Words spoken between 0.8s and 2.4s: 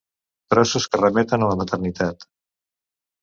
que remeten a la maternitat.